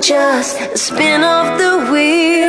[0.00, 2.45] just a spin of the wheel.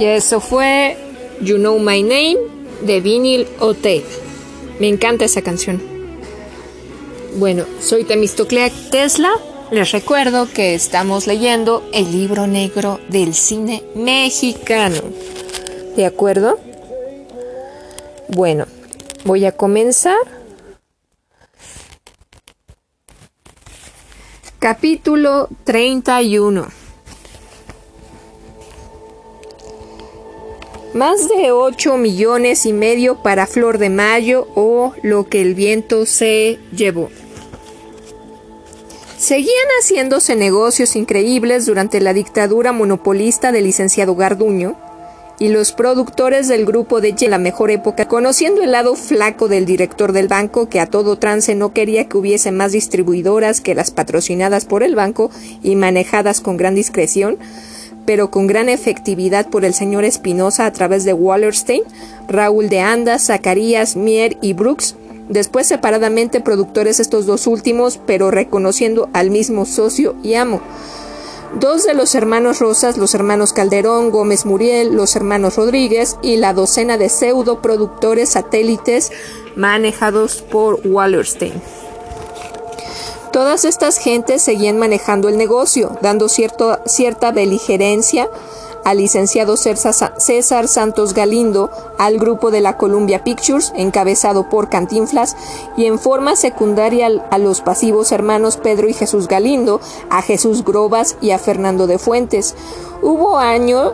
[0.00, 0.96] Y eso fue
[1.42, 2.38] You Know My Name
[2.80, 4.02] de Vinyl OT.
[4.78, 5.78] Me encanta esa canción.
[7.36, 9.30] Bueno, soy Temistoclea Tesla.
[9.70, 15.02] Les recuerdo que estamos leyendo el libro negro del cine mexicano.
[15.96, 16.58] ¿De acuerdo?
[18.28, 18.64] Bueno,
[19.26, 20.16] voy a comenzar.
[24.60, 26.79] Capítulo 31.
[30.94, 36.04] Más de 8 millones y medio para Flor de Mayo o lo que el viento
[36.04, 37.10] se llevó.
[39.16, 44.76] Seguían haciéndose negocios increíbles durante la dictadura monopolista del licenciado Garduño,
[45.40, 50.12] y los productores del grupo de la mejor época, conociendo el lado flaco del director
[50.12, 54.66] del banco, que a todo trance no quería que hubiese más distribuidoras que las patrocinadas
[54.66, 55.30] por el banco
[55.62, 57.38] y manejadas con gran discreción,
[58.06, 61.82] pero con gran efectividad por el señor Espinosa a través de Wallerstein,
[62.28, 64.96] Raúl de Anda, Zacarías, Mier y Brooks,
[65.28, 70.60] después separadamente productores estos dos últimos, pero reconociendo al mismo socio y amo.
[71.58, 76.52] dos de los hermanos Rosas, los hermanos Calderón, Gómez Muriel, los hermanos Rodríguez y la
[76.54, 79.10] docena de pseudo productores satélites
[79.56, 81.54] manejados por Wallerstein.
[83.32, 88.28] Todas estas gentes seguían manejando el negocio, dando cierto, cierta beligerencia
[88.84, 95.36] al licenciado César Santos Galindo, al grupo de la Columbia Pictures, encabezado por Cantinflas,
[95.76, 101.16] y en forma secundaria a los pasivos hermanos Pedro y Jesús Galindo, a Jesús Grobas
[101.20, 102.56] y a Fernando de Fuentes.
[103.02, 103.92] Hubo año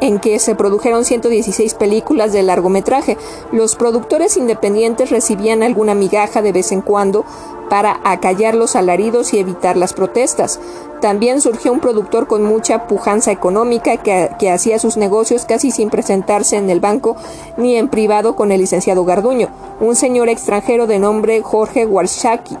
[0.00, 3.16] en que se produjeron 116 películas de largometraje.
[3.52, 7.24] Los productores independientes recibían alguna migaja de vez en cuando
[7.68, 10.58] para acallar los alaridos y evitar las protestas.
[11.00, 16.56] También surgió un productor con mucha pujanza económica que, hacía sus negocios casi sin presentarse
[16.56, 17.16] en el banco
[17.56, 19.48] ni en privado con el licenciado Garduño,
[19.80, 22.56] un señor extranjero de nombre Jorge Warschaki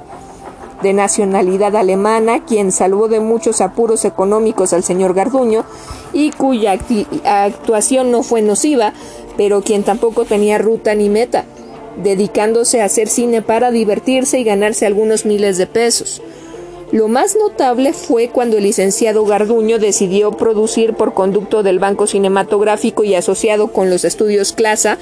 [0.82, 5.64] de nacionalidad alemana, quien salvó de muchos apuros económicos al señor Garduño
[6.12, 6.78] y cuya
[7.24, 8.92] actuación no fue nociva,
[9.36, 11.44] pero quien tampoco tenía ruta ni meta,
[12.02, 16.22] dedicándose a hacer cine para divertirse y ganarse algunos miles de pesos.
[16.90, 23.04] Lo más notable fue cuando el licenciado Garduño decidió producir por conducto del Banco Cinematográfico
[23.04, 24.96] y asociado con los estudios Clasa,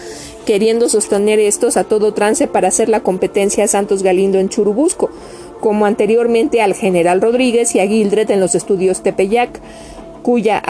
[0.46, 5.11] queriendo sostener estos a todo trance para hacer la competencia a Santos Galindo en Churubusco,
[5.61, 9.61] como anteriormente al General Rodríguez y a Gildred en los estudios Tepeyac,
[10.23, 10.62] cuya,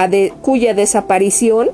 [0.43, 1.71] cuya desaparición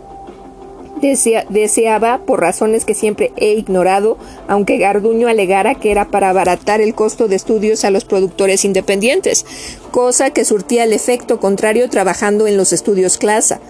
[1.48, 4.16] deseaba, por razones que siempre he ignorado,
[4.46, 9.44] aunque Garduño alegara que era para abaratar el costo de estudios a los productores independientes,
[9.90, 13.60] cosa que surtía el efecto contrario trabajando en los estudios Clasa.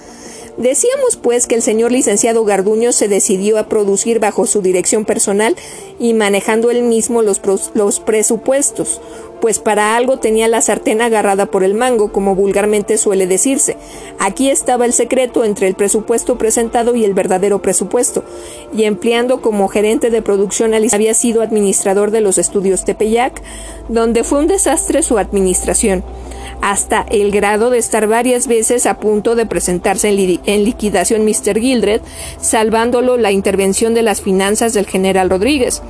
[0.58, 5.56] Decíamos pues que el señor licenciado Garduño se decidió a producir bajo su dirección personal
[6.02, 7.40] y manejando él mismo los,
[7.74, 9.00] los presupuestos,
[9.40, 13.76] pues para algo tenía la sartén agarrada por el mango, como vulgarmente suele decirse.
[14.18, 18.24] Aquí estaba el secreto entre el presupuesto presentado y el verdadero presupuesto,
[18.76, 23.40] y empleando como gerente de producción había sido administrador de los estudios Tepeyac,
[23.88, 26.02] donde fue un desastre su administración
[26.62, 31.58] hasta el grado de estar varias veces a punto de presentarse en, liquidación Mr.
[31.58, 32.00] Gildred,
[32.40, 35.82] salvándolo la intervención de las finanzas del general Rodríguez.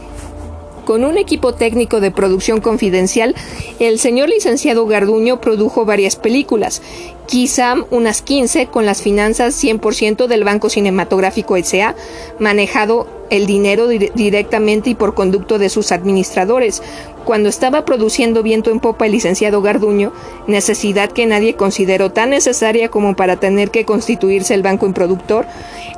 [0.84, 3.36] Con un equipo técnico de producción confidencial,
[3.78, 6.82] el señor licenciado Garduño produjo varias películas,
[7.32, 11.96] quizá unas 15 con las finanzas 100% del Banco Cinematográfico S.A.,
[12.38, 16.82] manejado el dinero directamente y por conducto de sus administradores.
[17.24, 20.12] Cuando estaba produciendo viento en popa el licenciado Garduño,
[20.46, 25.46] necesidad que nadie consideró tan necesaria como para tener que constituirse el banco productor,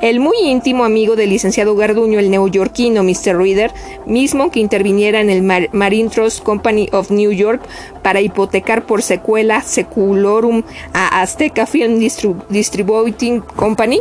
[0.01, 3.37] el muy íntimo amigo del licenciado Garduño, el neoyorquino Mr.
[3.37, 3.73] Reader,
[4.07, 5.43] mismo que interviniera en el
[5.73, 7.63] Marine Trust Company of New York
[8.03, 14.01] para hipotecar por secuela seculorum a Azteca Film Distributing Company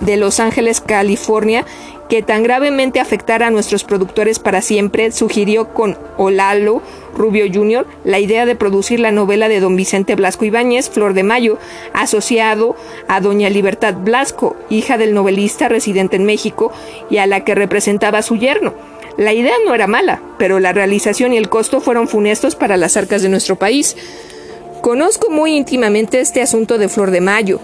[0.00, 1.64] de Los Ángeles, California,
[2.08, 6.82] que tan gravemente afectara a nuestros productores para siempre, sugirió con Olalo
[7.14, 7.86] Rubio Jr.
[8.04, 11.58] la idea de producir la novela de don Vicente Blasco Ibáñez, Flor de Mayo,
[11.92, 12.74] asociado
[13.06, 16.72] a doña Libertad Blasco, hija del novelista residente en México
[17.10, 18.74] y a la que representaba su yerno.
[19.16, 22.96] La idea no era mala, pero la realización y el costo fueron funestos para las
[22.96, 23.96] arcas de nuestro país.
[24.80, 27.60] Conozco muy íntimamente este asunto de Flor de Mayo,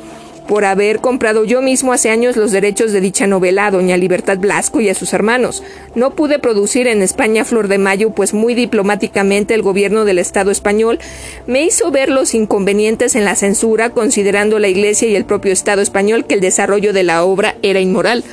[0.47, 4.37] por haber comprado yo mismo hace años los derechos de dicha novela a doña Libertad
[4.39, 5.63] Blasco y a sus hermanos.
[5.95, 10.51] No pude producir en España Flor de Mayo, pues muy diplomáticamente el gobierno del Estado
[10.51, 10.99] español
[11.47, 15.81] me hizo ver los inconvenientes en la censura, considerando la Iglesia y el propio Estado
[15.81, 18.25] español que el desarrollo de la obra era inmoral.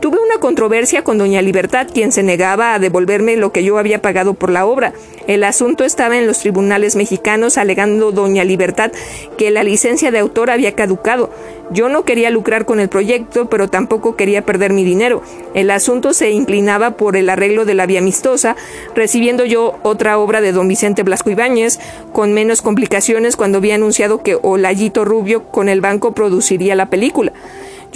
[0.00, 4.02] Tuve una controversia con doña Libertad, quien se negaba a devolverme lo que yo había
[4.02, 4.92] pagado por la obra.
[5.26, 8.92] El asunto estaba en los tribunales mexicanos, alegando doña Libertad
[9.38, 11.30] que la licencia de autor había caducado.
[11.70, 15.22] Yo no quería lucrar con el proyecto, pero tampoco quería perder mi dinero.
[15.54, 18.54] El asunto se inclinaba por el arreglo de la vía amistosa,
[18.94, 21.80] recibiendo yo otra obra de don Vicente Blasco Ibáñez,
[22.12, 27.32] con menos complicaciones cuando había anunciado que Olayito Rubio con el banco produciría la película.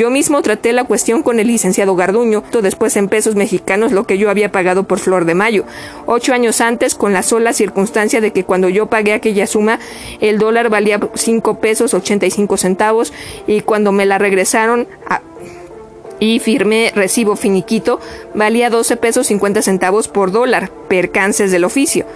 [0.01, 4.17] Yo mismo traté la cuestión con el licenciado Garduño, después en pesos mexicanos lo que
[4.17, 5.67] yo había pagado por Flor de Mayo.
[6.07, 9.79] Ocho años antes, con la sola circunstancia de que cuando yo pagué aquella suma,
[10.23, 13.13] el dólar valía cinco pesos ochenta y cinco centavos
[13.47, 14.89] y cuando me la regresaron
[16.19, 18.01] y firmé recibo finiquito,
[18.35, 22.07] valía 12 pesos 50 centavos por dólar, percances del oficio.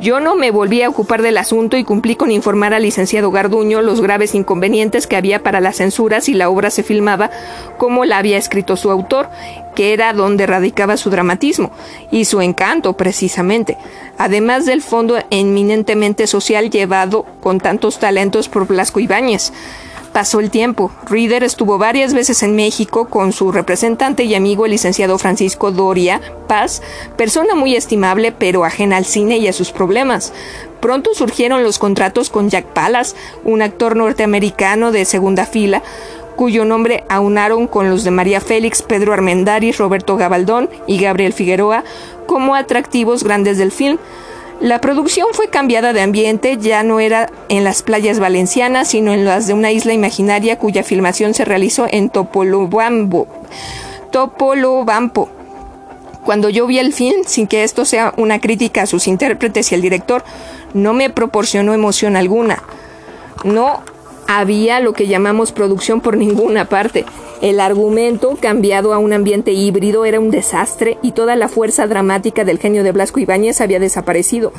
[0.00, 3.82] Yo no me volví a ocupar del asunto y cumplí con informar al licenciado Garduño
[3.82, 7.30] los graves inconvenientes que había para la censura si la obra se filmaba
[7.78, 9.28] como la había escrito su autor,
[9.74, 11.72] que era donde radicaba su dramatismo
[12.12, 13.76] y su encanto precisamente,
[14.18, 19.52] además del fondo eminentemente social llevado con tantos talentos por Blasco Ibáñez.
[20.18, 20.90] Pasó el tiempo.
[21.08, 26.20] Reader estuvo varias veces en México con su representante y amigo el licenciado Francisco Doria
[26.48, 26.82] Paz,
[27.16, 30.32] persona muy estimable pero ajena al cine y a sus problemas.
[30.80, 35.84] Pronto surgieron los contratos con Jack Pallas, un actor norteamericano de segunda fila,
[36.34, 41.84] cuyo nombre aunaron con los de María Félix, Pedro Armendáriz, Roberto Gabaldón y Gabriel Figueroa
[42.26, 43.98] como atractivos grandes del film.
[44.60, 49.24] La producción fue cambiada de ambiente, ya no era en las playas valencianas, sino en
[49.24, 53.28] las de una isla imaginaria cuya filmación se realizó en Topolobampo.
[54.10, 55.28] Topolobampo.
[56.24, 59.76] Cuando yo vi el film, sin que esto sea una crítica a sus intérpretes y
[59.76, 60.24] al director,
[60.74, 62.60] no me proporcionó emoción alguna.
[63.44, 63.82] No
[64.28, 67.06] había lo que llamamos producción por ninguna parte.
[67.40, 72.44] El argumento, cambiado a un ambiente híbrido, era un desastre y toda la fuerza dramática
[72.44, 74.52] del genio de Blasco Ibáñez había desaparecido.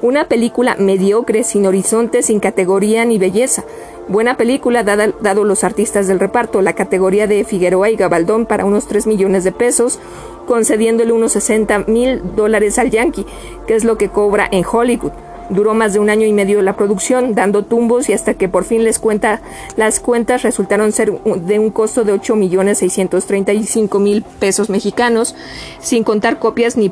[0.00, 3.64] Una película mediocre, sin horizonte, sin categoría ni belleza.
[4.08, 8.86] Buena película, dado los artistas del reparto, la categoría de Figueroa y Gabaldón para unos
[8.86, 9.98] 3 millones de pesos,
[10.46, 13.26] concediéndole unos 60 mil dólares al Yankee,
[13.66, 15.12] que es lo que cobra en Hollywood.
[15.50, 18.64] Duró más de un año y medio la producción, dando tumbos y hasta que por
[18.64, 19.40] fin les cuenta,
[19.76, 25.34] las cuentas resultaron ser de un costo de 8 millones 635 mil pesos mexicanos,
[25.80, 26.90] sin contar copias ni,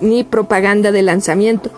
[0.00, 1.70] ni propaganda de lanzamiento.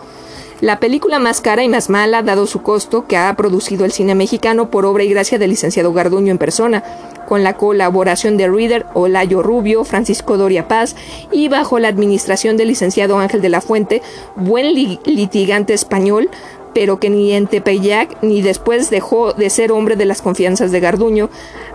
[0.61, 4.15] La película más cara y más mala, dado su costo, que ha producido el cine
[4.15, 6.81] mexicano por obra y gracia del licenciado Garduño en persona,
[7.27, 10.95] con la colaboración de Reader, Olayo Rubio, Francisco Doria Paz
[11.31, 14.01] y bajo la administración del licenciado Ángel de la Fuente,
[14.37, 16.29] buen litigante español,
[16.73, 20.79] pero que ni en Tepeyac ni después dejó de ser hombre de las confianzas de
[20.79, 21.29] Garduño,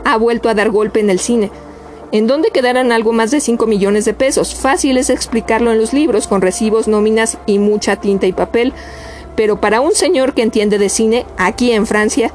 [0.05, 1.51] ha vuelto a dar golpe en el cine.
[2.13, 4.57] ¿En dónde quedarán algo más de 5 millones de pesos?
[4.57, 8.73] Fácil es explicarlo en los libros, con recibos, nóminas y mucha tinta y papel.
[9.37, 12.33] Pero para un señor que entiende de cine, aquí en Francia,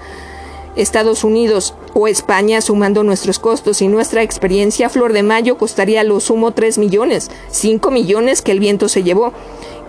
[0.77, 6.21] Estados Unidos o España, sumando nuestros costos y nuestra experiencia, Flor de Mayo costaría lo
[6.21, 9.33] sumo 3 millones, 5 millones que el viento se llevó.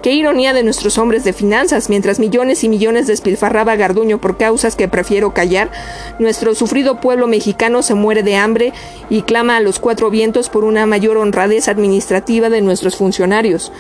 [0.06, 4.76] Qué ironía de nuestros hombres de finanzas, mientras millones y millones despilfarraba Garduño por causas
[4.76, 5.72] que prefiero callar,
[6.20, 8.72] nuestro sufrido pueblo mexicano se muere de hambre
[9.10, 13.72] y clama a los cuatro vientos por una mayor honradez administrativa de nuestros funcionarios.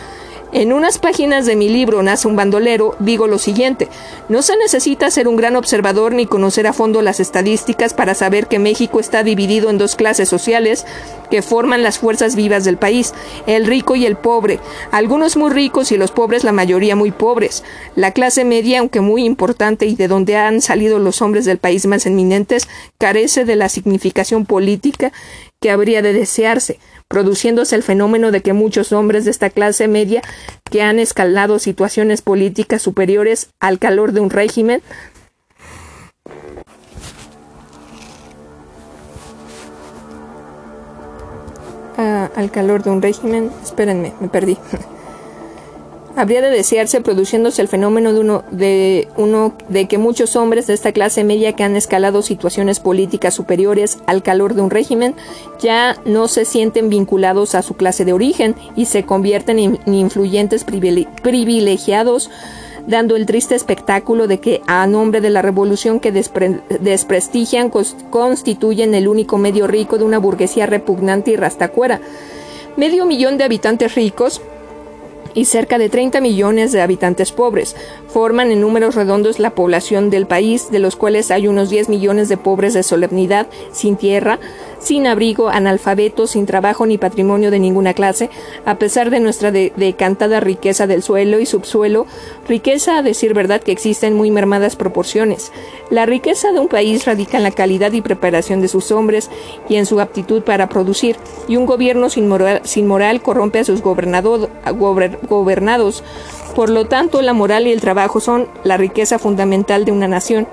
[0.52, 3.88] En unas páginas de mi libro Nace un bandolero digo lo siguiente,
[4.28, 8.46] no se necesita ser un gran observador ni conocer a fondo las estadísticas para saber
[8.46, 10.86] que México está dividido en dos clases sociales
[11.30, 13.12] que forman las fuerzas vivas del país,
[13.48, 14.60] el rico y el pobre,
[14.92, 17.64] algunos muy ricos y los pobres la mayoría muy pobres.
[17.96, 21.86] La clase media, aunque muy importante y de donde han salido los hombres del país
[21.86, 25.12] más eminentes, carece de la significación política
[25.60, 30.22] que habría de desearse produciéndose el fenómeno de que muchos hombres de esta clase media
[30.70, 34.82] que han escalado situaciones políticas superiores al calor de un régimen.
[41.98, 43.50] Ah, al calor de un régimen.
[43.62, 44.58] Espérenme me perdí
[46.16, 50.74] habría de desearse produciéndose el fenómeno de uno, de uno de que muchos hombres de
[50.74, 55.14] esta clase media que han escalado situaciones políticas superiores al calor de un régimen
[55.60, 60.64] ya no se sienten vinculados a su clase de origen y se convierten en influyentes
[60.64, 62.30] privilegiados
[62.86, 67.70] dando el triste espectáculo de que, a nombre de la revolución que desprestigian,
[68.10, 72.00] constituyen el único medio rico de una burguesía repugnante y rastacuera.
[72.76, 74.40] Medio millón de habitantes ricos
[75.36, 77.76] y cerca de 30 millones de habitantes pobres.
[78.08, 82.28] Forman en números redondos la población del país, de los cuales hay unos 10 millones
[82.28, 84.40] de pobres de solemnidad, sin tierra,
[84.86, 88.30] sin abrigo, analfabetos, sin trabajo ni patrimonio de ninguna clase,
[88.64, 92.06] a pesar de nuestra decantada riqueza del suelo y subsuelo,
[92.48, 95.50] riqueza a decir verdad que existe en muy mermadas proporciones.
[95.90, 99.28] La riqueza de un país radica en la calidad y preparación de sus hombres
[99.68, 101.16] y en su aptitud para producir,
[101.48, 104.44] y un gobierno sin moral, sin moral corrompe a sus gobernados.
[106.54, 110.46] Por lo tanto, la moral y el trabajo son la riqueza fundamental de una nación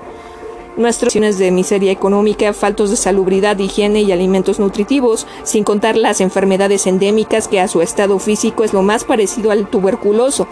[0.76, 6.86] nuestras de miseria económica, faltos de salubridad, higiene y alimentos nutritivos, sin contar las enfermedades
[6.86, 10.48] endémicas que a su estado físico es lo más parecido al tuberculoso.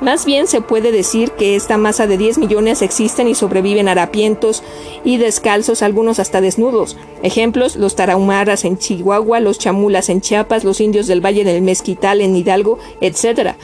[0.00, 4.62] Más bien se puede decir que esta masa de 10 millones existen y sobreviven harapientos
[5.04, 6.98] y descalzos, algunos hasta desnudos.
[7.22, 12.20] Ejemplos, los tarahumaras en Chihuahua, los chamulas en Chiapas, los indios del Valle del Mezquital
[12.20, 13.54] en Hidalgo, etc.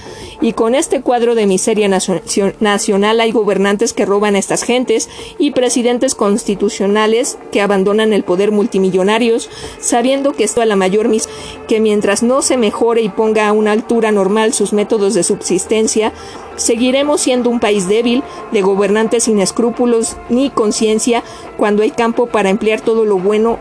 [0.43, 5.09] Y con este cuadro de miseria nacional hay gobernantes que roban a estas gentes
[5.39, 11.29] y presidentes constitucionales que abandonan el poder multimillonarios, sabiendo que esto a la mayor mis
[11.69, 16.13] que mientras no se mejore y ponga a una altura normal sus métodos de subsistencia,
[16.57, 21.23] seguiremos siendo un país débil, de gobernantes sin escrúpulos ni conciencia,
[21.57, 23.61] cuando hay campo para emplear todo lo bueno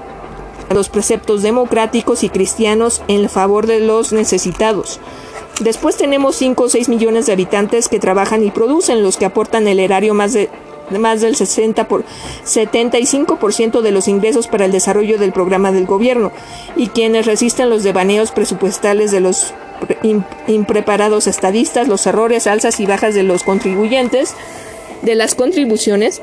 [0.74, 5.00] los preceptos democráticos y cristianos en favor de los necesitados.
[5.60, 9.68] Después tenemos 5 o 6 millones de habitantes que trabajan y producen, los que aportan
[9.68, 10.50] el erario más de
[11.00, 12.04] más del 60 por
[12.46, 16.34] 75% de los ingresos para el desarrollo del programa del gobierno
[16.76, 19.54] y quienes resisten los devaneos presupuestales de los
[20.48, 24.36] impreparados estadistas, los errores, alzas y bajas de los contribuyentes,
[25.02, 26.22] de las contribuciones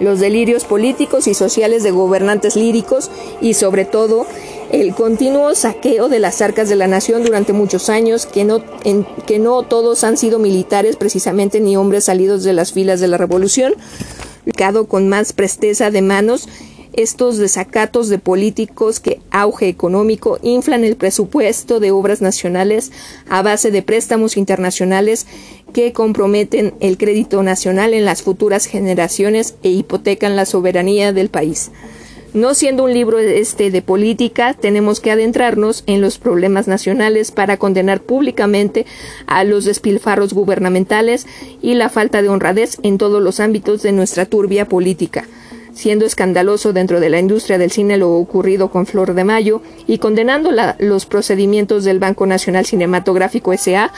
[0.00, 4.26] los delirios políticos y sociales de gobernantes líricos y sobre todo
[4.72, 9.04] el continuo saqueo de las arcas de la nación durante muchos años, que no, en,
[9.26, 13.16] que no todos han sido militares precisamente ni hombres salidos de las filas de la
[13.16, 13.74] revolución,
[14.88, 16.46] con más presteza de manos
[16.92, 22.90] estos desacatos de políticos que auge económico inflan el presupuesto de obras nacionales
[23.28, 25.26] a base de préstamos internacionales
[25.72, 31.70] que comprometen el crédito nacional en las futuras generaciones e hipotecan la soberanía del país.
[32.32, 37.56] No siendo un libro este de política, tenemos que adentrarnos en los problemas nacionales para
[37.56, 38.86] condenar públicamente
[39.26, 41.26] a los despilfarros gubernamentales
[41.60, 45.26] y la falta de honradez en todos los ámbitos de nuestra turbia política
[45.72, 49.98] siendo escandaloso dentro de la industria del cine lo ocurrido con Flor de Mayo y
[49.98, 53.92] condenando los procedimientos del Banco Nacional Cinematográfico SA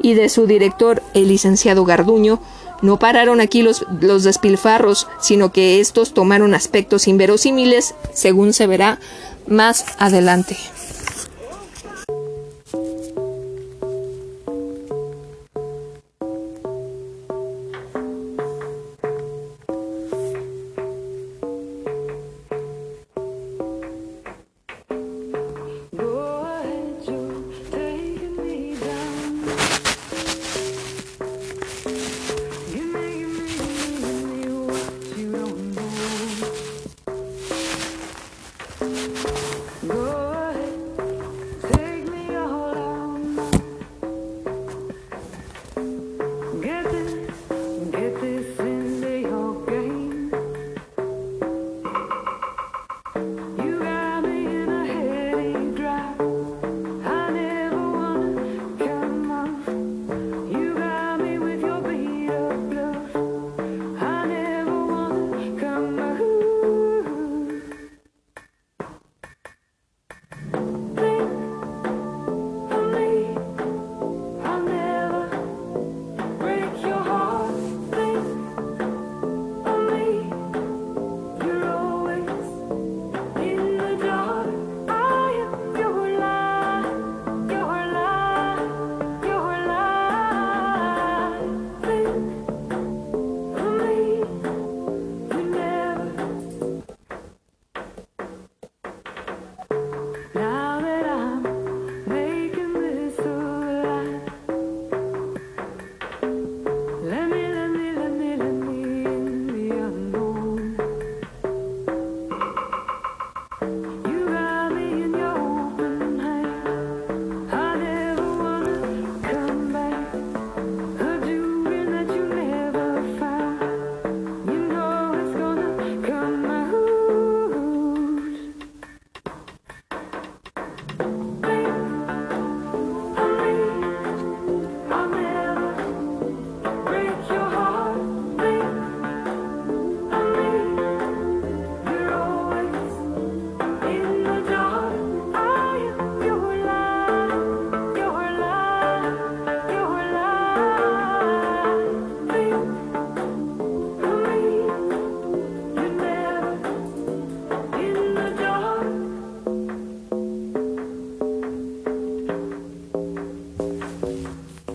[0.00, 2.40] y de su director, el licenciado Garduño,
[2.82, 8.98] no pararon aquí los, los despilfarros, sino que estos tomaron aspectos inverosímiles, según se verá
[9.46, 10.56] más adelante.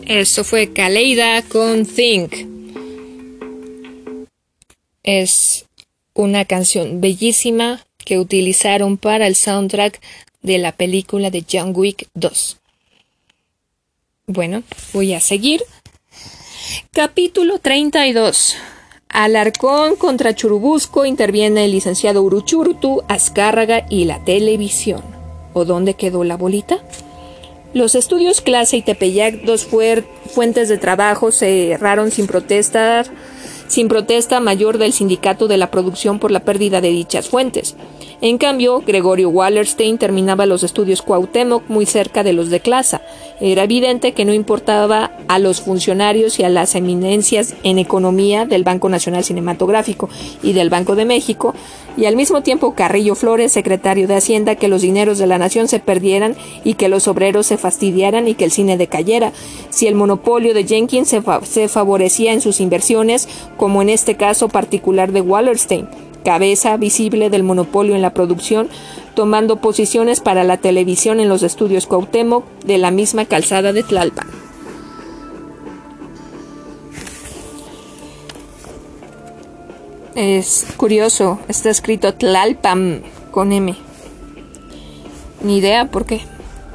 [0.10, 2.34] Eso fue Kaleida con Think.
[5.04, 5.68] Es
[6.16, 10.02] una canción bellísima que utilizaron para el soundtrack
[10.42, 12.58] de la película de John Wick 2.
[14.26, 15.64] Bueno, voy a seguir.
[16.92, 18.56] Capítulo 32.
[19.10, 25.04] Alarcón contra Churubusco interviene el licenciado Uruchurutu, Azcárraga y la televisión.
[25.54, 26.84] ¿O dónde quedó la bolita?
[27.74, 29.68] Los estudios Clase y Tepeyac, dos
[30.26, 33.06] fuentes de trabajo cerraron sin protestar
[33.70, 37.76] sin protesta mayor del sindicato de la producción por la pérdida de dichas fuentes.
[38.22, 43.02] En cambio, Gregorio Wallerstein terminaba los estudios Cuauhtémoc muy cerca de los de Clasa.
[43.40, 48.66] Era evidente que no importaba a los funcionarios y a las eminencias en economía del
[48.66, 50.10] Banco Nacional Cinematográfico
[50.44, 51.56] y del Banco de México,
[51.96, 55.70] y al mismo tiempo Carrillo Flores, secretario de Hacienda, que los dineros de la nación
[55.70, 59.32] se perdieran y que los obreros se fastidiaran y que el cine decayera,
[59.70, 64.50] si el monopolio de Jenkins se, se favorecía en sus inversiones, como en este caso
[64.50, 65.88] particular de Wallerstein
[66.24, 68.70] cabeza visible del monopolio en la producción,
[69.16, 74.28] tomando posiciones para la televisión en los estudios Cuauhtémoc de la misma calzada de Tlalpan.
[80.16, 83.76] Es curioso, está escrito Tlalpan con M.
[85.44, 86.22] Ni idea por qué.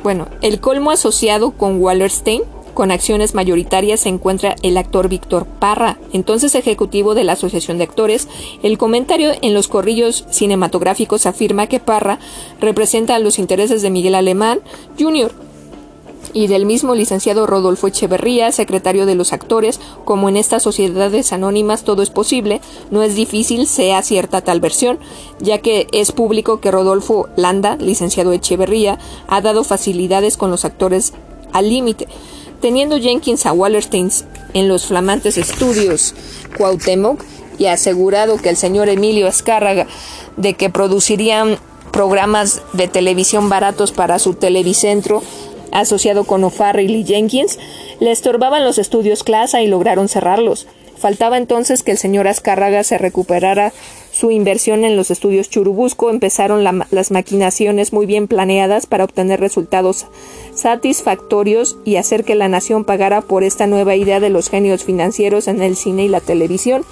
[0.03, 2.43] Bueno, el colmo asociado con Wallerstein
[2.75, 7.85] con acciones mayoritarias se encuentra el actor Víctor Parra, entonces ejecutivo de la Asociación de
[7.85, 8.29] Actores.
[8.63, 12.19] El comentario en los corrillos cinematográficos afirma que Parra
[12.61, 14.61] representa los intereses de Miguel Alemán
[14.99, 15.33] Jr.,
[16.33, 21.85] y del mismo licenciado Rodolfo Echeverría, secretario de los actores, como en estas sociedades anónimas
[21.85, 22.61] todo es posible,
[22.91, 24.99] no es difícil sea cierta tal versión,
[25.39, 31.13] ya que es público que Rodolfo Landa, licenciado Echeverría, ha dado facilidades con los actores
[31.53, 32.09] al límite.
[32.65, 34.09] Teniendo Jenkins a Wallerstein
[34.55, 36.15] en los flamantes estudios
[36.57, 37.23] Cuauhtémoc
[37.59, 39.87] y asegurado que el señor Emilio Azcárraga
[40.39, 41.59] de que producirían
[41.93, 45.23] programas de televisión baratos para su televicentro
[45.73, 47.59] asociado con O'Farrell y Jenkins,
[48.01, 50.67] le estorbaban los estudios Clasa y lograron cerrarlos.
[51.05, 53.75] Faltaba entonces que el señor Azcárraga se recuperara
[54.11, 56.09] su inversión en los estudios Churubusco.
[56.09, 60.07] Empezaron las maquinaciones muy bien planeadas para obtener resultados
[60.55, 65.47] satisfactorios y hacer que la nación pagara por esta nueva idea de los genios financieros
[65.47, 66.87] en el cine y la televisión.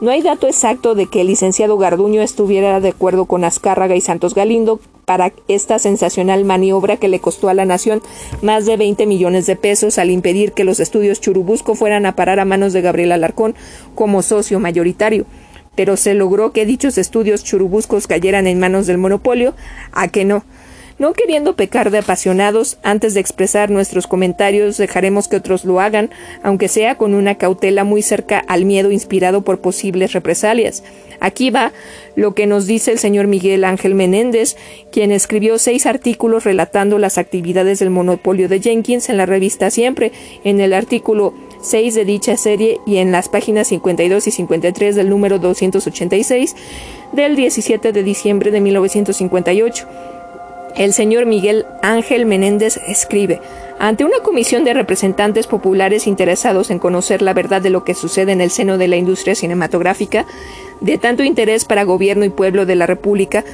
[0.00, 4.00] No hay dato exacto de que el licenciado Garduño estuviera de acuerdo con Azcárraga y
[4.00, 8.02] Santos Galindo para esta sensacional maniobra que le costó a la nación
[8.42, 12.40] más de 20 millones de pesos al impedir que los estudios Churubusco fueran a parar
[12.40, 13.54] a manos de Gabriel Alarcón
[13.94, 15.26] como socio mayoritario.
[15.76, 19.54] Pero se logró que dichos estudios churubuscos cayeran en manos del monopolio,
[19.90, 20.44] a que no.
[20.96, 26.10] No queriendo pecar de apasionados, antes de expresar nuestros comentarios dejaremos que otros lo hagan,
[26.44, 30.84] aunque sea con una cautela muy cerca al miedo inspirado por posibles represalias.
[31.18, 31.72] Aquí va
[32.14, 34.56] lo que nos dice el señor Miguel Ángel Menéndez,
[34.92, 40.12] quien escribió seis artículos relatando las actividades del monopolio de Jenkins en la revista Siempre,
[40.44, 45.08] en el artículo 6 de dicha serie y en las páginas 52 y 53 del
[45.08, 46.54] número 286
[47.12, 50.13] del 17 de diciembre de 1958.
[50.76, 53.40] El señor Miguel Ángel Menéndez escribe,
[53.78, 58.32] ante una comisión de representantes populares interesados en conocer la verdad de lo que sucede
[58.32, 60.26] en el seno de la industria cinematográfica,
[60.80, 63.44] de tanto interés para gobierno y pueblo de la República,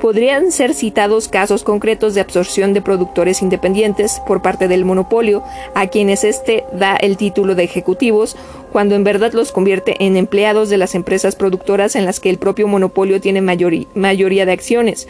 [0.00, 5.42] podrían ser citados casos concretos de absorción de productores independientes por parte del monopolio,
[5.74, 8.36] a quienes éste da el título de ejecutivos,
[8.72, 12.38] cuando en verdad los convierte en empleados de las empresas productoras en las que el
[12.38, 15.06] propio monopolio tiene mayoría de acciones.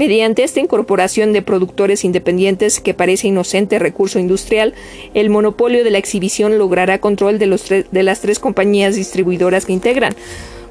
[0.00, 4.72] Mediante esta incorporación de productores independientes que parece inocente recurso industrial,
[5.12, 9.74] el monopolio de la exhibición logrará control de, los de las tres compañías distribuidoras que
[9.74, 10.14] integran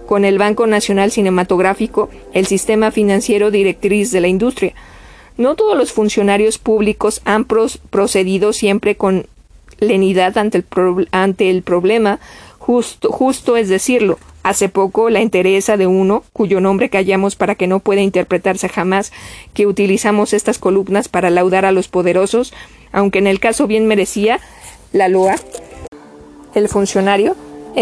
[0.07, 4.73] con el Banco Nacional Cinematográfico, el sistema financiero directriz de la industria.
[5.37, 9.27] No todos los funcionarios públicos han procedido siempre con
[9.79, 12.19] lenidad ante el, problema,
[12.57, 14.17] justo es decirlo.
[14.41, 19.11] Hace poco la entereza de uno, cuyo nombre callamos para que no pueda interpretarse jamás,
[19.53, 22.53] que utilizamos estas columnas para laudar a los poderosos,
[22.91, 24.39] aunque en el caso bien merecía
[24.93, 25.35] la loa,
[26.55, 27.35] el funcionario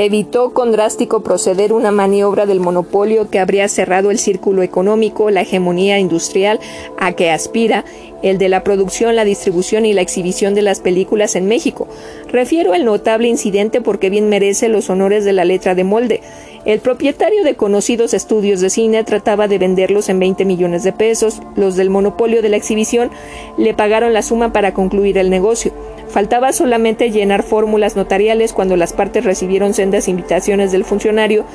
[0.06, 5.42] evitó con drástico proceder una maniobra del monopolio que habría cerrado el círculo económico, la
[5.42, 6.60] hegemonía industrial
[7.00, 7.84] a que aspira,
[8.22, 11.88] el de la producción, la distribución y la exhibición de las películas en México.
[12.32, 16.22] Refiero el notable incidente porque bien merece los honores de la letra de molde.
[16.66, 21.42] El propietario de conocidos estudios de cine trataba de venderlos en 20 millones de pesos.
[21.56, 23.10] Los del monopolio de la exhibición
[23.58, 25.72] le pagaron la suma para concluir el negocio.
[26.10, 31.46] Faltaba solamente llenar fórmulas notariales cuando las partes recibieron sendas invitaciones del funcionario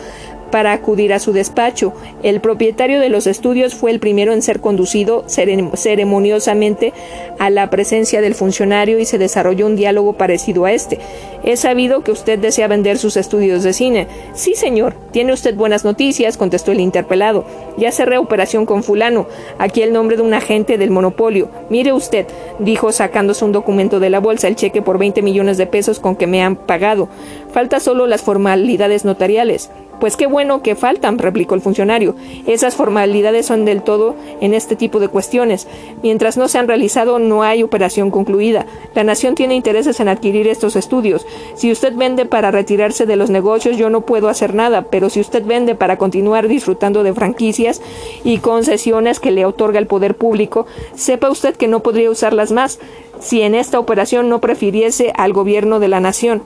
[0.53, 1.93] para acudir a su despacho.
[2.23, 6.93] El propietario de los estudios fue el primero en ser conducido ceremoniosamente
[7.41, 11.01] a la presencia del funcionario y se desarrolló un diálogo parecido a este.
[11.43, 14.07] He sabido que usted desea vender sus estudios de cine.
[14.35, 14.95] Sí, señor.
[15.11, 17.45] Tiene usted buenas noticias, contestó el interpelado.
[17.77, 19.27] Ya cerré operación con fulano.
[19.59, 21.49] Aquí el nombre de un agente del monopolio.
[21.71, 22.27] Mire usted,
[22.59, 26.15] dijo sacándose un documento de la bolsa, el cheque por 20 millones de pesos con
[26.15, 27.09] que me han pagado.
[27.53, 29.71] Falta solo las formalidades notariales.
[30.03, 32.17] Pues qué bueno que faltan, replicó el funcionario.
[32.49, 35.69] Esas formalidades son del todo en este tipo de cuestiones.
[36.03, 38.67] Mientras no se han realizado, no hay operación concluida.
[38.97, 41.25] La nación tiene intereses en adquirir estos estudios.
[41.55, 45.21] Si usted vende para retirarse de los negocios, yo no puedo hacer nada, pero si
[45.21, 47.81] usted vende para continuar disfrutando de franquicias
[48.25, 52.81] y concesiones que le otorga el poder público, sepa usted que no podría usarlas más
[53.21, 56.43] si en esta operación no prefiriese al gobierno de la nación.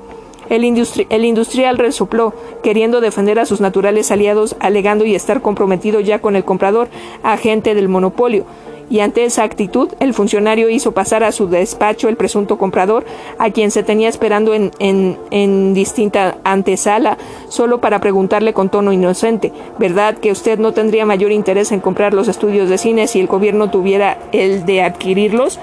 [0.48, 2.32] El, industrial resopló,
[2.62, 6.88] queriendo defender a sus naturales aliados, alegando y estar comprometido ya con el comprador,
[7.22, 8.44] agente del monopolio.
[8.88, 13.04] Y ante esa actitud, el funcionario hizo pasar a su despacho el presunto comprador,
[13.36, 19.52] a quien se tenía esperando en, en distinta antesala, solo para preguntarle con tono inocente,
[19.80, 23.26] ¿verdad que usted no tendría mayor interés en comprar los estudios de cine si el
[23.26, 25.58] gobierno tuviera el de adquirirlos?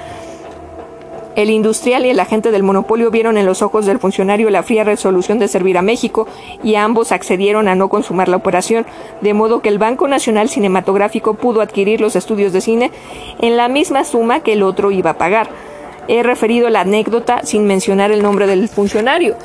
[1.36, 4.84] El industrial y el agente del monopolio vieron en los ojos del funcionario la fría
[4.84, 6.28] resolución de servir a México
[6.64, 8.86] y ambos accedieron a no consumar la operación,
[9.22, 12.92] de modo que el Banco Nacional Cinematográfico pudo adquirir los estudios de cine
[13.42, 15.50] en la misma suma que el otro iba a pagar.
[16.08, 19.36] He referido la anécdota sin mencionar el nombre del funcionario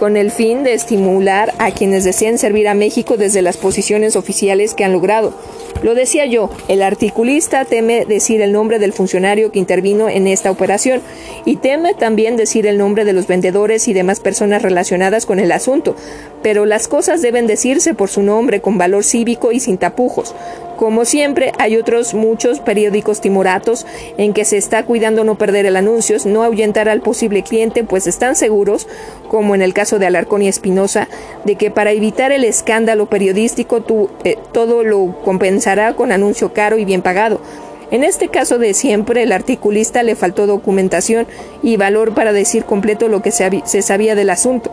[0.00, 4.72] con el fin de estimular a quienes desean servir a México desde las posiciones oficiales
[4.72, 5.34] que han logrado.
[5.82, 10.50] Lo decía yo, el articulista teme decir el nombre del funcionario que intervino en esta
[10.50, 11.02] operación
[11.44, 15.52] y teme también decir el nombre de los vendedores y demás personas relacionadas con el
[15.52, 15.94] asunto,
[16.42, 20.34] pero las cosas deben decirse por su nombre con valor cívico y sin tapujos.
[20.80, 23.84] Como siempre, hay otros muchos periódicos timoratos
[24.16, 28.06] en que se está cuidando no perder el anuncio, no ahuyentar al posible cliente, pues
[28.06, 28.88] están seguros,
[29.28, 31.06] como en el caso de Alarcón y Espinosa,
[31.44, 33.84] de que para evitar el escándalo periodístico
[34.24, 37.42] eh, todo lo compensará con anuncio caro y bien pagado.
[37.90, 41.26] En este caso de siempre, el articulista le faltó documentación
[41.62, 44.72] y valor para decir completo lo que se, se sabía del asunto.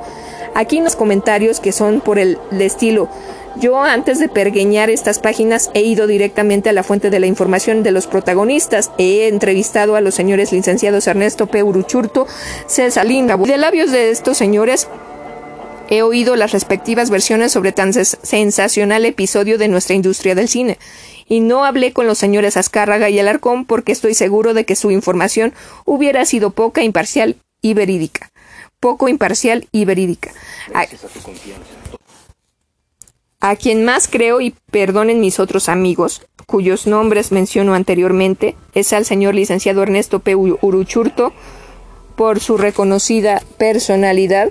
[0.55, 3.09] Aquí en los comentarios que son por el estilo
[3.59, 7.83] yo antes de pergueñar estas páginas he ido directamente a la fuente de la información
[7.83, 8.91] de los protagonistas.
[8.97, 11.63] He entrevistado a los señores licenciados Ernesto P.
[11.63, 12.27] Uruchurto,
[12.67, 13.37] César Linda.
[13.37, 14.87] De labios de estos señores
[15.89, 20.77] he oído las respectivas versiones sobre tan sensacional episodio de nuestra industria del cine.
[21.27, 24.91] Y no hablé con los señores Azcárraga y Alarcón porque estoy seguro de que su
[24.91, 25.53] información
[25.85, 28.31] hubiera sido poca, imparcial y verídica.
[28.79, 30.31] Poco imparcial y verídica.
[30.73, 30.85] A
[33.55, 39.35] quien más creo, y perdonen mis otros amigos, cuyos nombres menciono anteriormente, es al señor
[39.35, 40.35] licenciado Ernesto P.
[40.35, 41.33] Uruchurto,
[42.15, 44.49] por su reconocida personalidad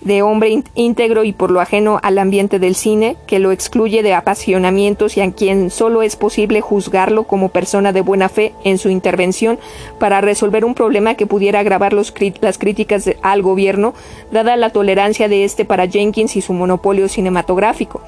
[0.00, 4.14] de hombre íntegro y por lo ajeno al ambiente del cine, que lo excluye de
[4.14, 8.88] apasionamientos y a quien solo es posible juzgarlo como persona de buena fe en su
[8.88, 9.58] intervención
[9.98, 13.94] para resolver un problema que pudiera agravar los las críticas al gobierno,
[14.30, 18.00] dada la tolerancia de este para Jenkins y su monopolio cinematográfico.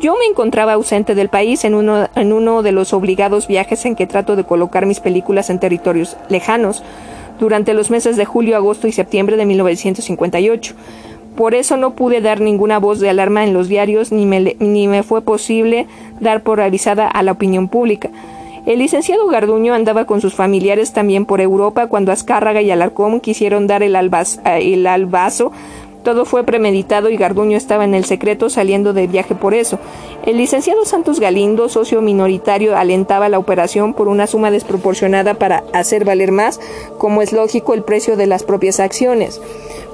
[0.00, 3.96] Yo me encontraba ausente del país en uno, en uno de los obligados viajes en
[3.96, 6.84] que trato de colocar mis películas en territorios lejanos,
[7.38, 10.74] durante los meses de julio, agosto y septiembre de 1958.
[11.38, 14.88] Por eso no pude dar ninguna voz de alarma en los diarios ni me, ni
[14.88, 15.86] me fue posible
[16.18, 18.10] dar por avisada a la opinión pública.
[18.66, 23.68] El licenciado Garduño andaba con sus familiares también por Europa cuando Azcárraga y Alarcón quisieron
[23.68, 25.52] dar el, eh, el albazo
[26.02, 29.78] todo fue premeditado y Garduño estaba en el secreto saliendo de viaje por eso.
[30.24, 36.04] El licenciado Santos Galindo, socio minoritario, alentaba la operación por una suma desproporcionada para hacer
[36.04, 36.60] valer más,
[36.98, 39.40] como es lógico, el precio de las propias acciones.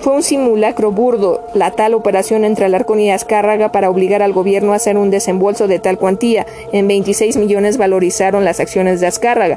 [0.01, 4.73] Fue un simulacro burdo la tal operación entre Alarcón y Azcárraga para obligar al gobierno
[4.73, 6.47] a hacer un desembolso de tal cuantía.
[6.73, 9.57] En 26 millones valorizaron las acciones de Azcárraga.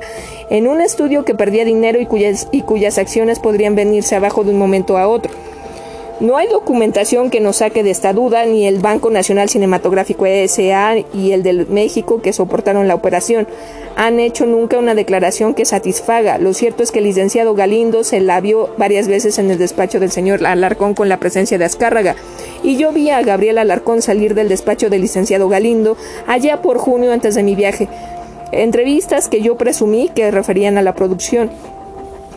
[0.49, 4.51] En un estudio que perdía dinero y cuyas, y cuyas acciones podrían venirse abajo de
[4.51, 5.33] un momento a otro.
[6.19, 10.95] No hay documentación que nos saque de esta duda, ni el Banco Nacional Cinematográfico ESA
[11.13, 13.47] y el de México que soportaron la operación
[13.95, 16.39] han hecho nunca una declaración que satisfaga.
[16.39, 19.99] Lo cierto es que el licenciado Galindo se la vio varias veces en el despacho
[19.99, 22.15] del señor Alarcón con la presencia de Azcárraga,
[22.63, 27.12] y yo vi a Gabriel Alarcón salir del despacho del licenciado Galindo allá por junio
[27.12, 27.89] antes de mi viaje.
[28.51, 31.51] Entrevistas que yo presumí que referían a la producción.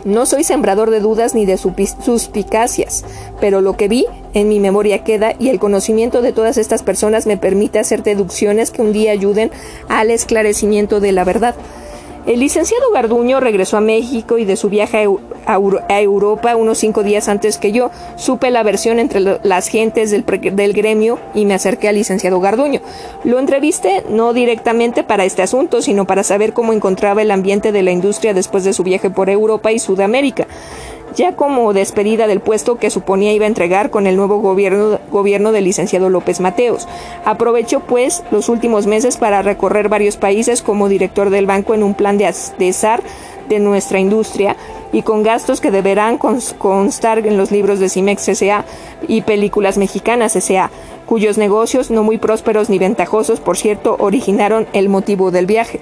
[0.03, 3.05] No soy sembrador de dudas ni de suspicacias,
[3.39, 7.27] pero lo que vi en mi memoria queda y el conocimiento de todas estas personas
[7.27, 9.51] me permite hacer deducciones que un día ayuden
[9.89, 11.55] al esclarecimiento de la verdad.
[12.27, 15.07] El licenciado Garduño regresó a México y de su viaje
[15.47, 20.23] a, Europa unos cinco días antes que yo supe la versión entre las gentes del,
[20.23, 22.79] del, gremio y me acerqué al licenciado Garduño.
[23.23, 27.81] Lo entrevisté no directamente para este asunto, sino para saber cómo encontraba el ambiente de
[27.81, 30.47] la industria después de su viaje por Europa y Sudamérica
[31.15, 35.51] ya como despedida del puesto que suponía iba a entregar con el nuevo gobierno, gobierno
[35.51, 36.87] del licenciado López Mateos.
[37.25, 41.93] Aprovechó pues los últimos meses para recorrer varios países como director del banco en un
[41.93, 43.01] plan de, azar
[43.49, 44.55] de nuestra industria
[44.93, 48.65] y con gastos que deberán constar en los libros de Cimex S.A.
[49.07, 50.69] y películas mexicanas S.A.,
[51.05, 55.81] cuyos negocios, no muy prósperos ni ventajosos, por cierto, originaron el motivo del viaje.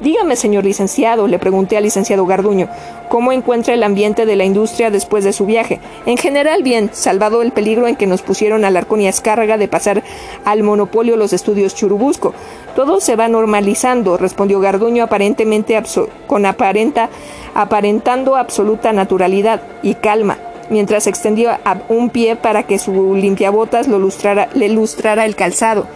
[0.00, 2.68] Dígame, señor licenciado, le pregunté al licenciado Garduño,
[3.08, 5.80] ¿cómo encuentra el ambiente de la industria después de su viaje?
[6.04, 9.68] En general, bien, salvado el peligro en que nos pusieron al arcón y escárraga de
[9.68, 10.02] pasar
[10.44, 12.34] al monopolio los estudios Churubusco.
[12.74, 15.82] Todo se va normalizando, respondió Garduño aparentemente
[16.26, 17.08] con aparenta,
[17.54, 20.36] aparentando absoluta naturalidad y calma
[20.68, 21.50] mientras extendió
[21.88, 25.86] un pie para que su limpiabotas lo lustrara, le lustrara el calzado.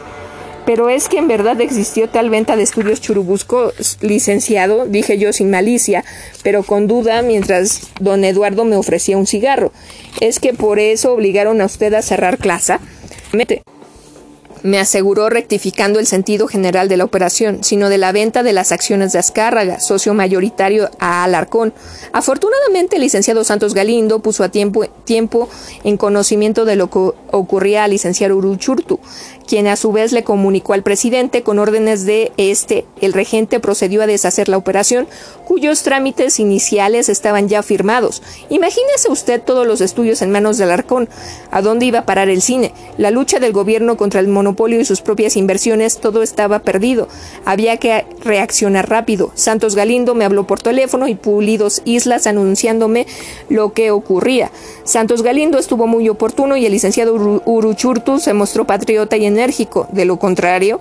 [0.71, 5.51] Pero es que en verdad existió tal venta de estudios Churubusco, licenciado, dije yo sin
[5.51, 6.05] malicia,
[6.45, 9.73] pero con duda mientras don Eduardo me ofrecía un cigarro.
[10.21, 12.77] ¿Es que por eso obligaron a usted a cerrar clase?
[14.63, 18.73] Me aseguró rectificando el sentido general de la operación, sino de la venta de las
[18.73, 21.73] acciones de Azcárraga, socio mayoritario a Alarcón.
[22.13, 25.49] Afortunadamente, el licenciado Santos Galindo puso a tiempo, tiempo
[25.83, 26.99] en conocimiento de lo que
[27.31, 29.01] ocurría al licenciado Uruchurtu,
[29.51, 32.85] quien a su vez le comunicó al presidente con órdenes de este.
[33.01, 35.09] El regente procedió a deshacer la operación,
[35.45, 38.23] cuyos trámites iniciales estaban ya firmados.
[38.49, 41.09] Imagínese usted todos los estudios en manos de Alarcón.
[41.51, 42.73] ¿A dónde iba a parar el cine?
[42.97, 47.09] La lucha del gobierno contra el monopolio y sus propias inversiones, todo estaba perdido.
[47.45, 49.33] Había que reaccionar rápido.
[49.35, 53.09] Santos Galindo me habló por teléfono y Pulidos Islas anunciándome
[53.49, 54.53] lo que ocurría.
[54.85, 59.40] Santos Galindo estuvo muy oportuno y el licenciado Uruchurtu se mostró patriota y en
[59.93, 60.81] de lo contrario,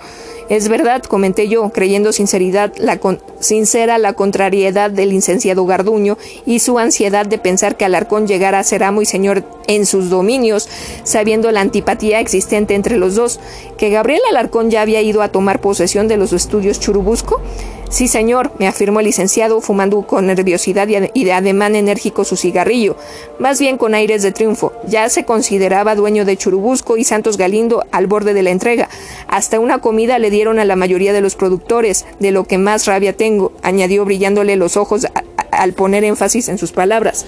[0.50, 3.00] es verdad, comenté yo, creyendo sinceridad la
[3.40, 8.64] sincera la contrariedad del licenciado Garduño y su ansiedad de pensar que Alarcón llegara a
[8.64, 10.68] ser amo y señor en sus dominios,
[11.04, 13.40] sabiendo la antipatía existente entre los dos,
[13.78, 17.40] que Gabriel Alarcón ya había ido a tomar posesión de los estudios Churubusco,
[17.90, 22.96] Sí, señor, me afirmó el licenciado, fumando con nerviosidad y de ademán enérgico su cigarrillo,
[23.40, 24.74] más bien con aires de triunfo.
[24.88, 28.90] Ya se consideraba dueño de Churubusco y Santos Galindo al borde de la entrega.
[29.28, 32.86] Hasta una comida le dieron a la mayoría de los productores, de lo que más
[32.86, 35.08] rabia tengo, añadió brillándole los ojos
[35.52, 37.26] al poner énfasis en sus palabras,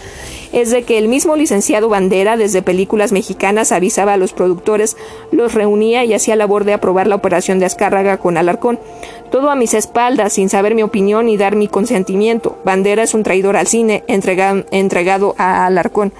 [0.53, 4.95] es de que el mismo licenciado Bandera desde películas mexicanas avisaba a los productores,
[5.31, 8.79] los reunía y hacía labor de aprobar la operación de Azcárraga con Alarcón.
[9.31, 12.57] Todo a mis espaldas, sin saber mi opinión y dar mi consentimiento.
[12.63, 16.13] Bandera es un traidor al cine, entregado, a Alarcón.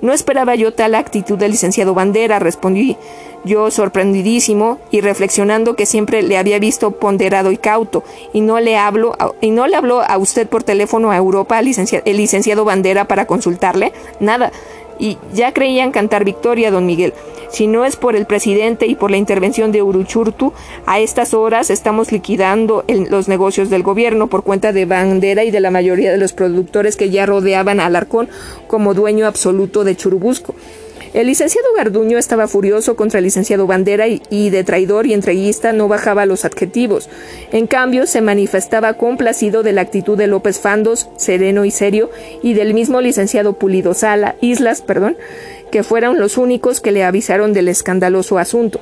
[0.00, 2.96] No esperaba yo tal actitud del licenciado Bandera, respondí
[3.44, 8.78] yo sorprendidísimo y reflexionando que siempre le había visto ponderado y cauto, y no le
[8.78, 13.26] hablo y no le habló a usted por teléfono a Europa el licenciado Bandera para
[13.26, 14.50] consultarle, nada.
[14.98, 17.12] Y ya creían cantar victoria, don Miguel.
[17.54, 20.52] Si no es por el presidente y por la intervención de Uruchurtu,
[20.86, 25.60] a estas horas estamos liquidando los negocios del gobierno por cuenta de Bandera y de
[25.60, 28.28] la mayoría de los productores que ya rodeaban a Alarcón
[28.66, 30.56] como dueño absoluto de Churubusco.
[31.14, 35.86] El licenciado Garduño estaba furioso contra el licenciado Bandera y, de traidor y entreguista no
[35.86, 37.08] bajaba los adjetivos.
[37.52, 42.10] En cambio, se manifestaba complacido de la actitud de López Fandos, sereno y serio,
[42.42, 45.16] y del mismo licenciado Pulido Sala, Islas, perdón,
[45.74, 48.78] que fueron los únicos que le avisaron del escandaloso asunto.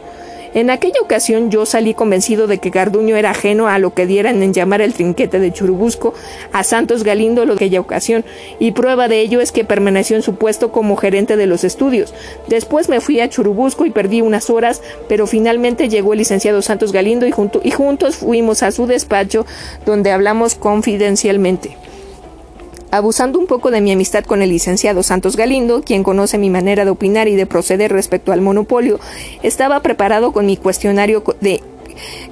[0.53, 4.43] En aquella ocasión yo salí convencido de que Garduño era ajeno a lo que dieran
[4.43, 6.13] en llamar el trinquete de Churubusco
[6.53, 8.27] a Santos Galindo lo de aquella ocasión,
[8.59, 12.13] y prueba de ello es que permaneció en su puesto como gerente de los estudios.
[12.47, 16.93] Después me fui a Churubusco y perdí unas horas, pero finalmente llegó el licenciado Santos
[16.93, 19.47] Galindo y, y juntos fuimos a su despacho
[19.87, 21.79] donde hablamos confidencialmente
[22.93, 26.85] abusando un poco de mi amistad con el licenciado Santos Galindo, quien conoce mi manera
[26.85, 29.01] de opinar y de proceder respecto al monopolio,
[29.43, 31.63] estaba preparado con mi cuestionario de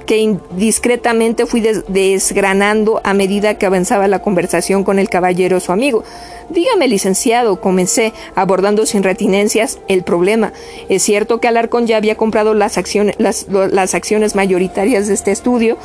[0.05, 6.03] que indiscretamente fui desgranando a medida que avanzaba la conversación con el caballero su amigo.
[6.49, 10.53] Dígame, licenciado, comencé, abordando sin retinencias el problema.
[10.89, 15.77] Es cierto que Alarcón ya había comprado las acciones, las acciones mayoritarias de este estudio.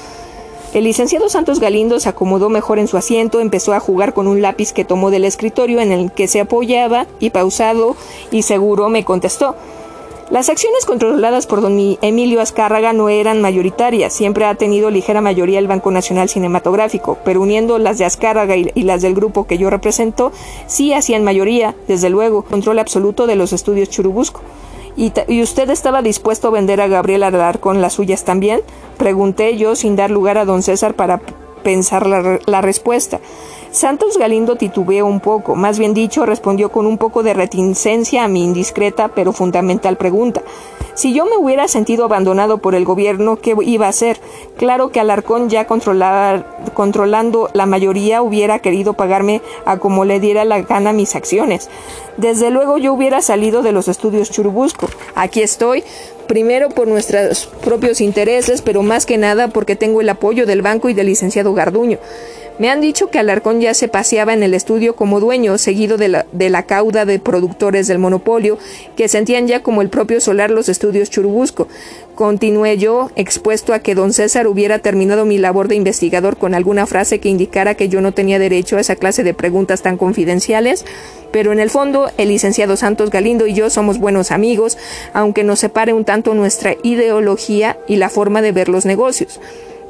[0.77, 4.43] El licenciado Santos Galindo se acomodó mejor en su asiento, empezó a jugar con un
[4.43, 7.97] lápiz que tomó del escritorio en el que se apoyaba y pausado
[8.31, 9.57] y seguro me contestó.
[10.29, 15.61] Las acciones controladas por don Emilio Azcárraga no eran mayoritarias, siempre ha tenido ligera mayoría
[15.61, 19.70] el Banco Nacional Cinematográfico, pero uniendo las de Azcárraga y, las del grupo que yo
[19.70, 20.31] represento,
[20.66, 24.43] sí hacían mayoría, desde luego, control absoluto de los estudios Churubusco.
[24.97, 28.61] ¿Y, usted estaba dispuesto a vender a Gabriel Alarcón las suyas también?
[28.97, 31.21] Pregunté yo sin dar lugar a don César para
[31.63, 32.07] pensar
[32.47, 33.21] la respuesta.
[33.77, 38.29] Santos Galindo titubeó un poco, más bien dicho, respondió con un poco de reticencia a
[38.29, 40.41] mi indiscreta pero fundamental pregunta.
[40.95, 44.18] Si yo me hubiera sentido abandonado por el gobierno, ¿qué iba a hacer?
[44.57, 50.62] Claro que Alarcón, ya controlando la mayoría, hubiera querido pagarme a como le diera la
[50.62, 51.68] gana mis acciones.
[52.16, 54.89] Desde luego yo hubiera salido de los estudios Churubusco.
[55.14, 55.85] Aquí estoy,
[56.27, 60.89] primero por nuestros propios intereses, pero más que nada porque tengo el apoyo del banco
[60.89, 61.99] y del licenciado Garduño.
[62.59, 66.09] Me han dicho que Alarcón ya se paseaba en el estudio como dueño, seguido de
[66.09, 68.57] la, cauda de productores del monopolio,
[68.97, 71.69] que sentían ya como el propio solar los estudios Churubusco.
[72.15, 76.87] Continué yo, expuesto a que don César hubiera terminado mi labor de investigador con alguna
[76.87, 80.87] frase que indicara que yo no tenía derecho a esa clase de preguntas tan confidenciales,
[81.33, 84.79] pero en el fondo el licenciado Santos Galindo y yo somos buenos amigos,
[85.13, 89.41] aunque nos separe un tanto nuestra ideología y la forma de ver los negocios.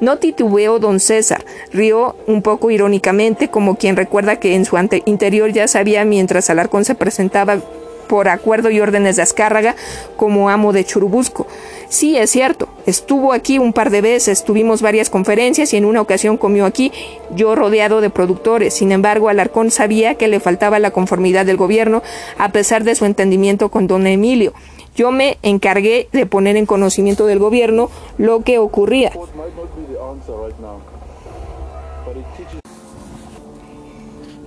[0.01, 4.77] No titubeó don César, rió un poco irónicamente, como quien recuerda que en su
[5.07, 7.59] interior ya sabía mientras Alarcón se presentaba
[8.07, 9.75] por acuerdo y órdenes de Azcárraga
[10.17, 11.47] como amo de Churubusco.
[11.89, 16.01] Sí, es cierto, estuvo aquí un par de veces, tuvimos varias conferencias y en una
[16.01, 16.93] ocasión comió aquí,
[17.35, 18.75] yo rodeado de productores.
[18.75, 22.03] Sin embargo, Alarcón sabía que le faltaba la conformidad del gobierno,
[22.39, 24.53] a pesar de su entendimiento con don Emilio.
[24.97, 29.13] Yo me encargué de poner en conocimiento del gobierno lo que ocurría.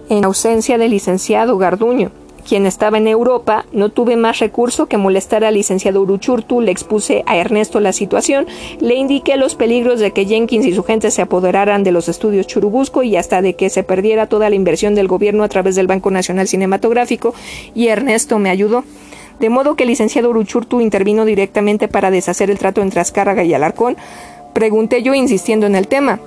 [0.09, 2.11] En ausencia del licenciado Garduño,
[2.47, 7.23] quien estaba en Europa, no tuve más recurso que molestar al licenciado Uruchurtu, le expuse
[7.27, 8.47] a Ernesto la situación,
[8.79, 12.47] le indiqué los peligros de que Jenkins y su gente se apoderaran de los estudios
[12.47, 15.85] Churubusco y hasta de que se perdiera toda la inversión del gobierno a través del
[15.85, 17.35] Banco Nacional Cinematográfico,
[17.75, 18.83] y Ernesto me ayudó.
[19.39, 23.53] De modo que el licenciado Uruchurtu intervino directamente para deshacer el trato entre Azcárraga y
[23.53, 23.95] Alarcón.
[24.59, 26.19] Pregunté yo insistiendo en el tema.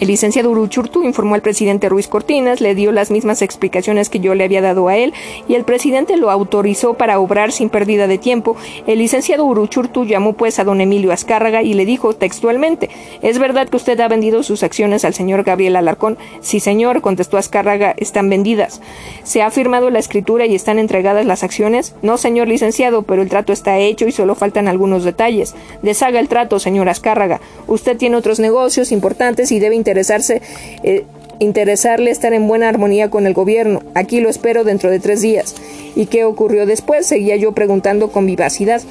[0.00, 4.36] El licenciado Uruchurtu informó al presidente Ruiz Cortinas, le dio las mismas explicaciones que yo
[4.36, 5.12] le había dado a él
[5.48, 8.56] y el presidente lo autorizó para obrar sin pérdida de tiempo.
[8.86, 12.90] El licenciado Uruchurtu llamó pues a don Emilio Azcárraga y le dijo textualmente:
[13.22, 16.16] ¿Es verdad que usted ha vendido sus acciones al señor Gabriel Alarcón?
[16.42, 18.80] Sí, señor, contestó Azcárraga, están vendidas.
[19.24, 21.96] ¿Se ha firmado la escritura y están entregadas las acciones?
[22.02, 25.56] No, señor licenciado, pero el trato está hecho y solo faltan algunos detalles.
[25.82, 27.40] Deshaga el trato, señor Azcárraga.
[27.66, 30.42] Usted tiene otros negocios importantes y debe interesarse,
[30.82, 31.04] eh,
[31.38, 33.82] interesarle estar en buena armonía con el gobierno.
[33.94, 35.54] Aquí lo espero dentro de tres días.
[35.96, 37.06] ¿Y qué ocurrió después?
[37.06, 38.82] Seguía yo preguntando con vivacidad.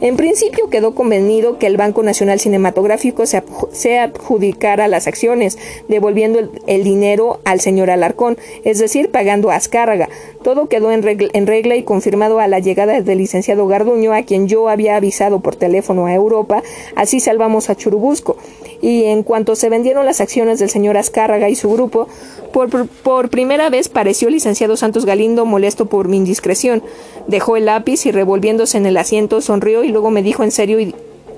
[0.00, 6.84] En principio quedó convenido que el Banco Nacional Cinematográfico se, adjudicara las acciones, devolviendo el,
[6.84, 10.08] dinero al señor Alarcón, es decir, pagando a Azcárraga.
[10.42, 14.68] Todo quedó en regla, y confirmado a la llegada del licenciado Garduño, a quien yo
[14.68, 16.62] había avisado por teléfono a Europa,
[16.94, 18.36] así salvamos a Churubusco.
[18.80, 22.08] Y en cuanto se vendieron las acciones del señor Azcárraga y su grupo,
[22.52, 26.82] por, por primera vez pareció el licenciado Santos Galindo molesto por mi indiscreción.
[27.26, 30.80] Dejó el lápiz y revolviéndose en el asiento sonrió y luego me dijo en serio
[30.80, 30.94] y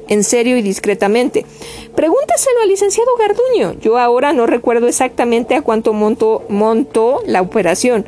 [0.09, 1.45] en serio y discretamente.
[1.95, 3.79] Pregúntaselo al licenciado Garduño.
[3.81, 8.07] Yo ahora no recuerdo exactamente a cuánto montó, montó la operación.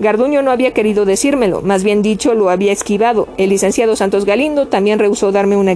[0.00, 3.28] Garduño no había querido decírmelo, más bien dicho, lo había esquivado.
[3.36, 5.74] El licenciado Santos Galindo también rehusó darme una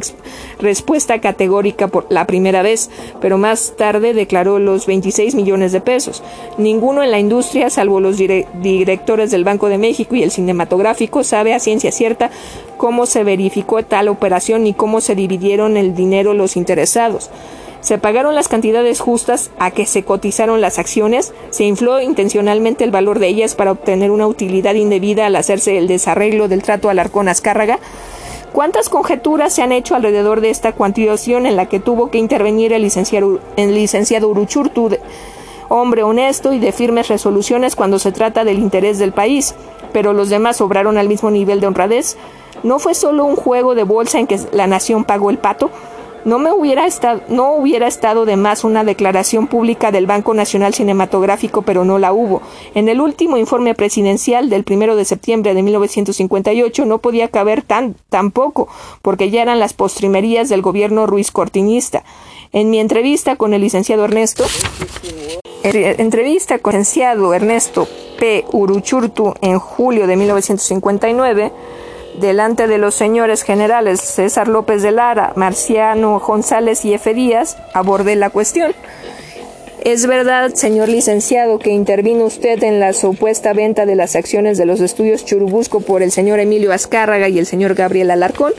[0.58, 2.88] respuesta categórica por la primera vez,
[3.20, 6.22] pero más tarde declaró los 26 millones de pesos.
[6.56, 11.52] Ninguno en la industria, salvo los directores del Banco de México y el cinematográfico, sabe
[11.52, 12.30] a ciencia cierta
[12.78, 17.30] cómo se verificó tal operación ni cómo se dividieron el dinero los interesados.
[17.84, 22.90] Se pagaron las cantidades justas a que se cotizaron las acciones, se infló intencionalmente el
[22.90, 27.28] valor de ellas para obtener una utilidad indebida al hacerse el desarreglo del trato Alarcón
[27.28, 27.78] Azcárraga.
[28.54, 32.72] ¿Cuántas conjeturas se han hecho alrededor de esta cuantización en la que tuvo que intervenir
[32.72, 34.88] el licenciado, el licenciado Uruchurtu,
[35.68, 39.54] hombre honesto y de firmes resoluciones cuando se trata del interés del país?
[39.92, 42.16] Pero los demás obraron al mismo nivel de honradez.
[42.62, 45.70] ¿No fue solo un juego de bolsa en que la nación pagó el pato?
[46.24, 50.72] No me hubiera estado, no hubiera estado de más una declaración pública del Banco Nacional
[50.72, 52.40] Cinematográfico, pero no la hubo.
[52.74, 57.94] En el último informe presidencial del primero de septiembre de 1958 no podía caber tan,
[58.08, 58.68] tan poco,
[59.02, 62.04] porque ya eran las postrimerías del gobierno Ruiz Cortinista.
[62.52, 64.44] En mi entrevista con el licenciado Ernesto,
[65.62, 68.44] entrevista con el licenciado Ernesto P.
[68.52, 71.52] Uruchurtu en julio de 1959,
[72.18, 77.14] delante de los señores generales César López de Lara, Marciano González y F.
[77.14, 78.72] Díaz, abordé la cuestión.
[79.84, 84.64] ¿Es verdad, señor licenciado, que intervino usted en la supuesta venta de las acciones de
[84.64, 88.54] los estudios Churubusco por el señor Emilio Azcárraga y el señor Gabriel Alarcón?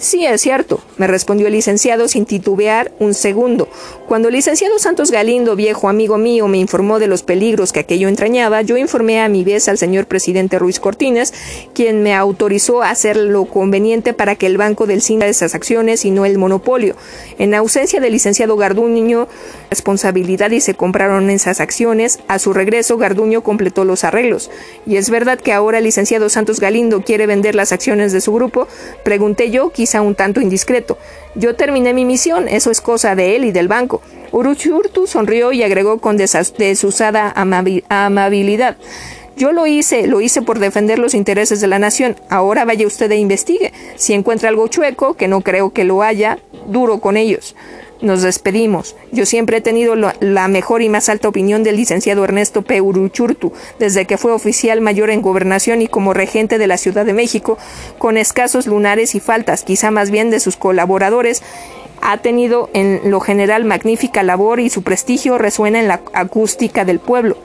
[0.00, 3.68] Sí, es cierto, me respondió el licenciado sin titubear un segundo.
[4.08, 8.08] Cuando el licenciado Santos Galindo, viejo amigo mío, me informó de los peligros que aquello
[8.08, 11.34] entrañaba, yo informé a mi vez al señor presidente Ruiz Cortines,
[11.74, 16.06] quien me autorizó a hacer lo conveniente para que el banco del de esas acciones
[16.06, 16.94] y no el monopolio.
[17.38, 19.28] En ausencia del licenciado Garduño,
[19.68, 22.20] responsabilidad y se compraron esas acciones.
[22.26, 24.50] A su regreso, Garduño completó los arreglos.
[24.86, 28.32] Y es verdad que ahora el licenciado Santos Galindo quiere vender las acciones de su
[28.32, 28.66] grupo.
[29.04, 30.98] Pregunté yo, un tanto indiscreto.
[31.34, 34.02] Yo terminé mi misión, eso es cosa de él y del banco.
[34.32, 37.32] Uruchurtu sonrió y agregó con desusada
[37.88, 38.76] amabilidad.
[39.36, 42.16] Yo lo hice, lo hice por defender los intereses de la nación.
[42.28, 43.72] Ahora vaya usted e investigue.
[43.96, 47.56] Si encuentra algo chueco, que no creo que lo haya, duro con ellos.
[48.02, 48.96] Nos despedimos.
[49.12, 52.82] Yo siempre he tenido la mejor y más alta opinión del licenciado Ernesto P.
[53.78, 57.58] Desde que fue oficial mayor en gobernación y como regente de la Ciudad de México,
[57.98, 61.42] con escasos lunares y faltas, quizá más bien de sus colaboradores,
[62.00, 67.00] ha tenido en lo general magnífica labor y su prestigio resuena en la acústica del
[67.00, 67.36] pueblo.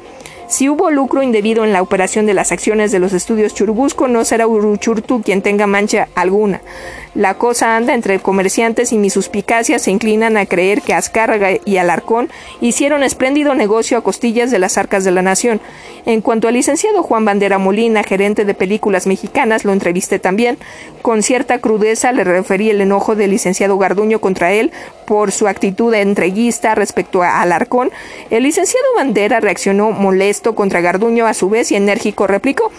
[0.48, 4.24] Si hubo lucro indebido en la operación de las acciones de los estudios Churubusco, no
[4.24, 6.62] será Uruchurtu quien tenga mancha alguna.
[7.16, 11.78] La cosa anda entre comerciantes y mis suspicacias se inclinan a creer que Azcárraga y
[11.78, 12.30] Alarcón
[12.60, 15.62] hicieron espléndido negocio a costillas de las arcas de la nación.
[16.06, 20.58] En cuanto al licenciado Juan Bandera Molina, gerente de películas mexicanas, lo entrevisté también.
[21.02, 24.72] Con cierta crudeza le referí el enojo del licenciado Garduño contra él
[25.08, 27.92] por su actitud entreguista respecto a Alarcón.
[28.30, 32.72] El licenciado Bandera reaccionó molesto contra Garduño a su vez y enérgico replicó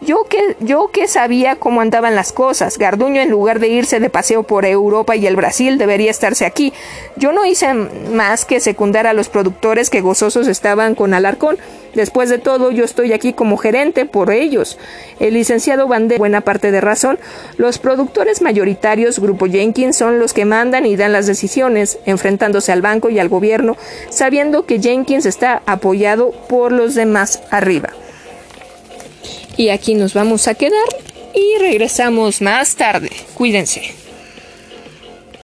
[0.00, 2.78] yo que, yo que sabía cómo andaban las cosas.
[2.78, 6.72] Garduño, en lugar de irse de paseo por Europa y el Brasil, debería estarse aquí.
[7.16, 11.58] Yo no hice más que secundar a los productores que gozosos estaban con Alarcón.
[11.94, 14.78] Después de todo, yo estoy aquí como gerente por ellos.
[15.18, 17.18] El licenciado Van de buena parte de razón.
[17.56, 22.80] Los productores mayoritarios, Grupo Jenkins, son los que mandan y dan las decisiones, enfrentándose al
[22.80, 23.76] banco y al gobierno,
[24.08, 27.90] sabiendo que Jenkins está apoyado por los demás arriba.
[29.60, 30.88] Y aquí nos vamos a quedar
[31.34, 33.10] y regresamos más tarde.
[33.34, 33.92] Cuídense.